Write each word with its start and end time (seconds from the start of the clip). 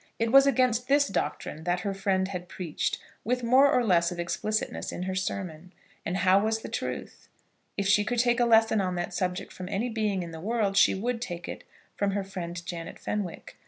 It 0.17 0.31
was 0.31 0.47
against 0.47 0.87
this 0.87 1.07
doctrine 1.07 1.63
that 1.65 1.81
her 1.81 1.93
friend 1.93 2.29
had 2.29 2.49
preached, 2.49 2.97
with 3.23 3.43
more 3.43 3.71
or 3.71 3.83
less 3.85 4.11
of 4.11 4.19
explicitness 4.19 4.91
in 4.91 5.03
her 5.03 5.13
sermon. 5.13 5.73
And 6.03 6.17
how 6.17 6.39
was 6.39 6.61
the 6.63 6.69
truth? 6.69 7.27
If 7.77 7.87
she 7.87 8.03
could 8.03 8.17
take 8.17 8.39
a 8.39 8.45
lesson 8.45 8.81
on 8.81 8.95
that 8.95 9.13
subject 9.13 9.53
from 9.53 9.69
any 9.69 9.81
human 9.85 9.93
being 9.93 10.23
in 10.23 10.31
the 10.31 10.41
world, 10.41 10.75
she 10.75 10.95
would 10.95 11.21
take 11.21 11.47
it 11.47 11.63
from 11.95 12.13
her 12.13 12.23
friend 12.23 12.65
Janet 12.65 12.97
Fenwick. 12.97 13.57